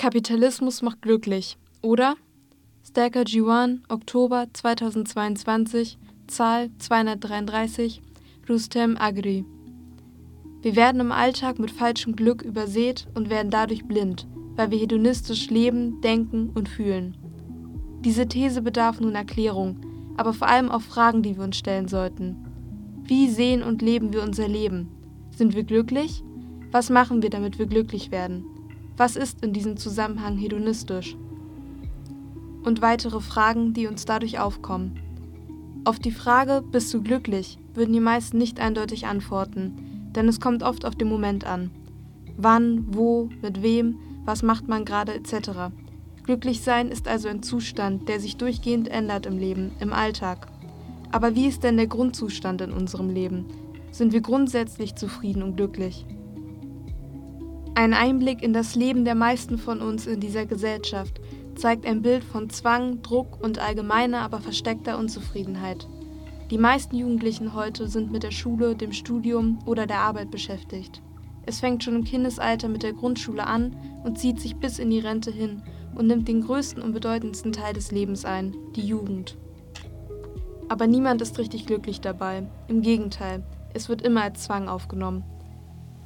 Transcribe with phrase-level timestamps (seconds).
[0.00, 2.14] Kapitalismus macht glücklich, oder?
[2.88, 8.00] Stacker G1, Oktober 2022, Zahl 233,
[8.48, 9.44] Rustem Agri.
[10.62, 14.26] Wir werden im Alltag mit falschem Glück übersät und werden dadurch blind,
[14.56, 17.14] weil wir hedonistisch leben, denken und fühlen.
[18.02, 19.82] Diese These bedarf nun Erklärung,
[20.16, 22.36] aber vor allem auch Fragen, die wir uns stellen sollten.
[23.02, 24.88] Wie sehen und leben wir unser Leben?
[25.36, 26.24] Sind wir glücklich?
[26.70, 28.46] Was machen wir, damit wir glücklich werden?
[29.00, 31.16] Was ist in diesem Zusammenhang hedonistisch?
[32.64, 35.00] Und weitere Fragen, die uns dadurch aufkommen.
[35.86, 40.62] Auf die Frage, bist du glücklich, würden die meisten nicht eindeutig antworten, denn es kommt
[40.62, 41.70] oft auf den Moment an.
[42.36, 43.96] Wann, wo, mit wem,
[44.26, 45.72] was macht man gerade etc.
[46.24, 50.48] Glücklich sein ist also ein Zustand, der sich durchgehend ändert im Leben, im Alltag.
[51.10, 53.46] Aber wie ist denn der Grundzustand in unserem Leben?
[53.92, 56.04] Sind wir grundsätzlich zufrieden und glücklich?
[57.80, 61.18] Ein Einblick in das Leben der meisten von uns in dieser Gesellschaft
[61.54, 65.88] zeigt ein Bild von Zwang, Druck und allgemeiner, aber versteckter Unzufriedenheit.
[66.50, 71.00] Die meisten Jugendlichen heute sind mit der Schule, dem Studium oder der Arbeit beschäftigt.
[71.46, 73.74] Es fängt schon im Kindesalter mit der Grundschule an
[74.04, 75.62] und zieht sich bis in die Rente hin
[75.94, 79.38] und nimmt den größten und bedeutendsten Teil des Lebens ein, die Jugend.
[80.68, 82.46] Aber niemand ist richtig glücklich dabei.
[82.68, 85.24] Im Gegenteil, es wird immer als Zwang aufgenommen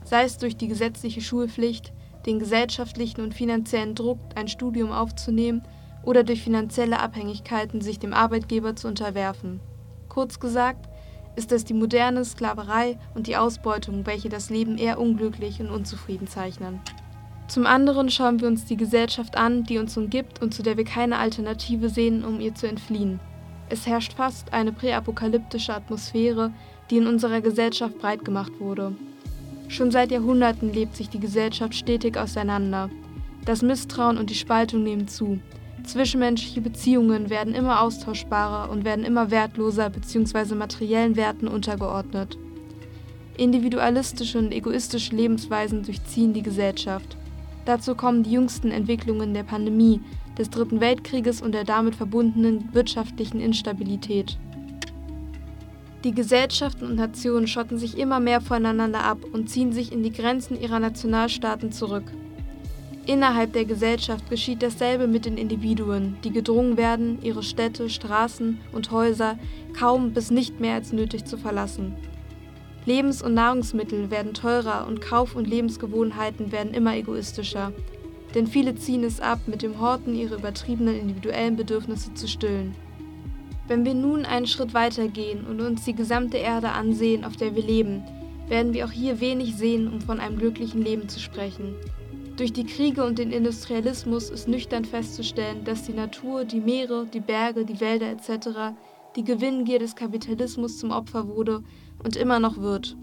[0.04, 1.92] sei es durch die gesetzliche Schulpflicht,
[2.26, 5.62] den gesellschaftlichen und finanziellen Druck, ein Studium aufzunehmen
[6.04, 9.60] oder durch finanzielle Abhängigkeiten sich dem Arbeitgeber zu unterwerfen.
[10.08, 10.88] Kurz gesagt,
[11.36, 16.28] ist es die moderne Sklaverei und die Ausbeutung, welche das Leben eher unglücklich und unzufrieden
[16.28, 16.80] zeichnen.
[17.48, 20.84] Zum anderen schauen wir uns die Gesellschaft an, die uns umgibt und zu der wir
[20.84, 23.20] keine Alternative sehen, um ihr zu entfliehen.
[23.68, 26.52] Es herrscht fast eine präapokalyptische Atmosphäre,
[26.90, 28.94] die in unserer Gesellschaft breit gemacht wurde.
[29.68, 32.90] Schon seit Jahrhunderten lebt sich die Gesellschaft stetig auseinander.
[33.44, 35.40] Das Misstrauen und die Spaltung nehmen zu.
[35.84, 40.54] Zwischenmenschliche Beziehungen werden immer austauschbarer und werden immer wertloser bzw.
[40.54, 42.38] materiellen Werten untergeordnet.
[43.36, 47.16] Individualistische und egoistische Lebensweisen durchziehen die Gesellschaft.
[47.64, 50.00] Dazu kommen die jüngsten Entwicklungen der Pandemie,
[50.38, 54.38] des Dritten Weltkrieges und der damit verbundenen wirtschaftlichen Instabilität.
[56.04, 60.12] Die Gesellschaften und Nationen schotten sich immer mehr voneinander ab und ziehen sich in die
[60.12, 62.04] Grenzen ihrer Nationalstaaten zurück.
[63.06, 68.90] Innerhalb der Gesellschaft geschieht dasselbe mit den Individuen, die gedrungen werden, ihre Städte, Straßen und
[68.90, 69.38] Häuser
[69.78, 71.94] kaum bis nicht mehr als nötig zu verlassen.
[72.84, 77.72] Lebens- und Nahrungsmittel werden teurer und Kauf- und Lebensgewohnheiten werden immer egoistischer,
[78.34, 82.74] denn viele ziehen es ab, mit dem Horten ihre übertriebenen individuellen Bedürfnisse zu stillen.
[83.66, 87.54] Wenn wir nun einen Schritt weiter gehen und uns die gesamte Erde ansehen, auf der
[87.54, 88.02] wir leben,
[88.46, 91.74] werden wir auch hier wenig sehen, um von einem glücklichen Leben zu sprechen.
[92.36, 97.20] Durch die Kriege und den Industrialismus ist nüchtern festzustellen, dass die Natur, die Meere, die
[97.20, 98.76] Berge, die Wälder etc.
[99.16, 101.62] die Gewinngier des Kapitalismus zum Opfer wurde
[102.02, 102.96] und immer noch wird.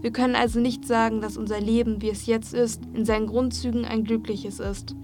[0.00, 3.84] Wir können also nicht sagen, dass unser Leben, wie es jetzt ist, in seinen Grundzügen
[3.84, 4.96] ein glückliches ist.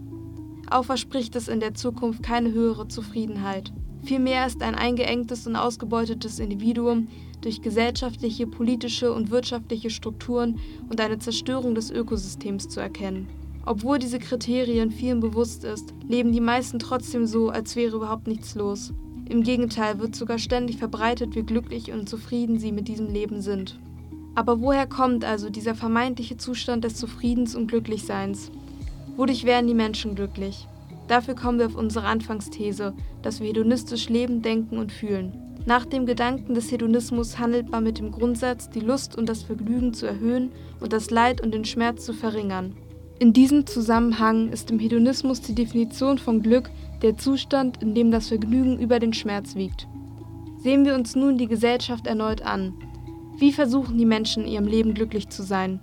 [0.70, 3.72] Auch verspricht es in der Zukunft keine höhere Zufriedenheit.
[4.08, 7.08] Vielmehr ist ein eingeengtes und ausgebeutetes Individuum
[7.42, 10.58] durch gesellschaftliche, politische und wirtschaftliche Strukturen
[10.88, 13.28] und eine Zerstörung des Ökosystems zu erkennen.
[13.66, 18.54] Obwohl diese Kriterien vielen bewusst ist, leben die meisten trotzdem so, als wäre überhaupt nichts
[18.54, 18.94] los.
[19.28, 23.78] Im Gegenteil wird sogar ständig verbreitet, wie glücklich und zufrieden sie mit diesem Leben sind.
[24.34, 28.50] Aber woher kommt also dieser vermeintliche Zustand des Zufriedens und Glücklichseins?
[29.18, 30.66] Wodurch werden die Menschen glücklich?
[31.08, 35.32] Dafür kommen wir auf unsere Anfangsthese, dass wir hedonistisch leben, denken und fühlen.
[35.66, 39.92] Nach dem Gedanken des Hedonismus handelt man mit dem Grundsatz, die Lust und das Vergnügen
[39.92, 42.74] zu erhöhen und das Leid und den Schmerz zu verringern.
[43.18, 46.70] In diesem Zusammenhang ist im Hedonismus die Definition von Glück
[47.02, 49.88] der Zustand, in dem das Vergnügen über den Schmerz wiegt.
[50.58, 52.74] Sehen wir uns nun die Gesellschaft erneut an.
[53.36, 55.80] Wie versuchen die Menschen in ihrem Leben glücklich zu sein?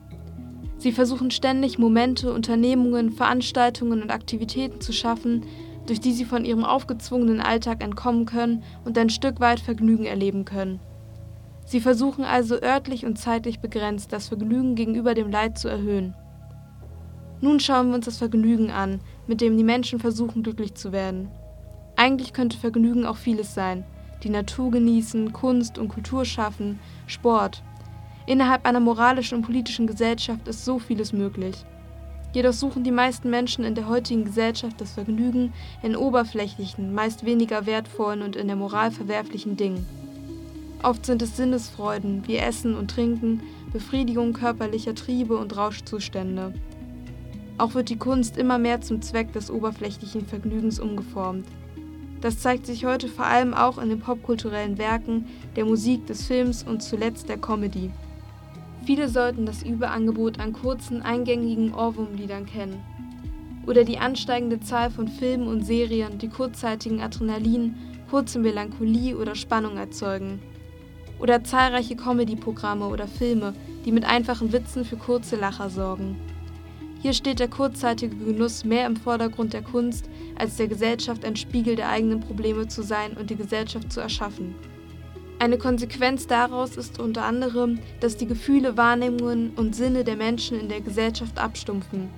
[0.85, 5.41] Sie versuchen ständig Momente, Unternehmungen, Veranstaltungen und Aktivitäten zu schaffen,
[5.87, 10.45] durch die sie von ihrem aufgezwungenen Alltag entkommen können und ein Stück weit Vergnügen erleben
[10.45, 10.79] können.
[11.65, 16.13] Sie versuchen also örtlich und zeitlich begrenzt das Vergnügen gegenüber dem Leid zu erhöhen.
[17.41, 21.31] Nun schauen wir uns das Vergnügen an, mit dem die Menschen versuchen glücklich zu werden.
[21.95, 23.85] Eigentlich könnte Vergnügen auch vieles sein.
[24.21, 27.63] Die Natur genießen, Kunst und Kultur schaffen, Sport,
[28.27, 31.55] Innerhalb einer moralischen und politischen Gesellschaft ist so vieles möglich.
[32.33, 37.65] Jedoch suchen die meisten Menschen in der heutigen Gesellschaft das Vergnügen in oberflächlichen, meist weniger
[37.65, 39.85] wertvollen und in der Moral verwerflichen Dingen.
[40.83, 43.41] Oft sind es Sinnesfreuden wie Essen und Trinken,
[43.71, 46.53] Befriedigung körperlicher Triebe und Rauschzustände.
[47.57, 51.47] Auch wird die Kunst immer mehr zum Zweck des oberflächlichen Vergnügens umgeformt.
[52.19, 56.63] Das zeigt sich heute vor allem auch in den popkulturellen Werken, der Musik, des Films
[56.63, 57.91] und zuletzt der Comedy.
[58.85, 62.83] Viele sollten das Überangebot an kurzen, eingängigen Ohrwurmliedern kennen.
[63.65, 67.75] Oder die ansteigende Zahl von Filmen und Serien, die kurzzeitigen Adrenalin,
[68.11, 70.39] kurze Melancholie oder Spannung erzeugen.
[71.17, 73.55] Oder zahlreiche Comedy-Programme oder Filme,
[73.85, 76.15] die mit einfachen Witzen für kurze Lacher sorgen.
[77.01, 81.75] Hier steht der kurzzeitige Genuss mehr im Vordergrund der Kunst, als der Gesellschaft ein Spiegel
[81.75, 84.53] der eigenen Probleme zu sein und die Gesellschaft zu erschaffen.
[85.37, 90.69] Eine Konsequenz daraus ist unter anderem, dass die Gefühle, Wahrnehmungen und Sinne der Menschen in
[90.69, 92.09] der Gesellschaft abstumpfen.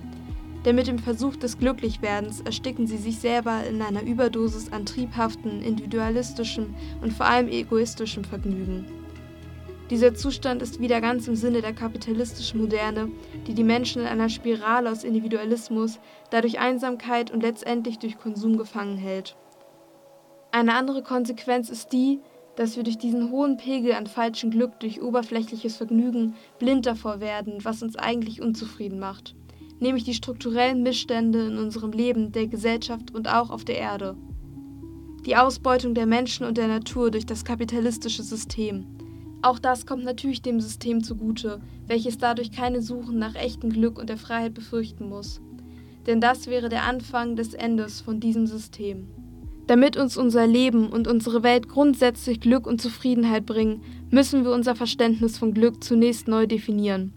[0.64, 5.62] Denn mit dem Versuch des Glücklichwerdens ersticken sie sich selber in einer Überdosis an triebhaften,
[5.62, 8.86] individualistischem und vor allem egoistischem Vergnügen.
[9.90, 13.10] Dieser Zustand ist wieder ganz im Sinne der kapitalistischen Moderne,
[13.46, 15.98] die die Menschen in einer Spirale aus Individualismus,
[16.30, 19.34] dadurch Einsamkeit und letztendlich durch Konsum gefangen hält.
[20.50, 22.20] Eine andere Konsequenz ist die,
[22.58, 27.64] dass wir durch diesen hohen Pegel an falschem Glück durch oberflächliches Vergnügen blind davor werden,
[27.64, 29.36] was uns eigentlich unzufrieden macht,
[29.78, 34.16] nämlich die strukturellen Missstände in unserem Leben, der Gesellschaft und auch auf der Erde.
[35.24, 38.86] Die Ausbeutung der Menschen und der Natur durch das kapitalistische System,
[39.40, 44.08] auch das kommt natürlich dem System zugute, welches dadurch keine Suchen nach echtem Glück und
[44.08, 45.40] der Freiheit befürchten muss.
[46.08, 49.06] Denn das wäre der Anfang des Endes von diesem System.
[49.68, 54.74] Damit uns unser Leben und unsere Welt grundsätzlich Glück und Zufriedenheit bringen, müssen wir unser
[54.74, 57.12] Verständnis von Glück zunächst neu definieren.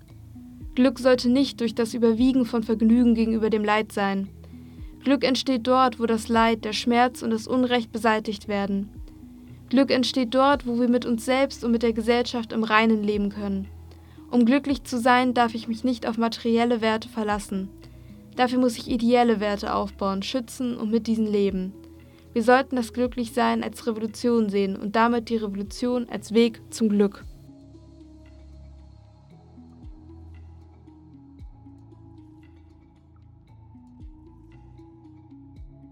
[0.75, 4.27] Glück sollte nicht durch das Überwiegen von Vergnügen gegenüber dem Leid sein.
[5.01, 8.89] Glück entsteht dort, wo das Leid, der Schmerz und das Unrecht beseitigt werden.
[9.69, 13.29] Glück entsteht dort, wo wir mit uns selbst und mit der Gesellschaft im Reinen leben
[13.29, 13.69] können.
[14.29, 17.69] Um glücklich zu sein, darf ich mich nicht auf materielle Werte verlassen.
[18.35, 21.71] Dafür muss ich ideelle Werte aufbauen, schützen und mit diesen leben.
[22.33, 27.25] Wir sollten das Glücklichsein als Revolution sehen und damit die Revolution als Weg zum Glück.